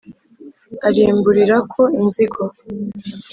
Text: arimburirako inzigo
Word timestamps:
arimburirako 0.87 1.81
inzigo 2.01 2.43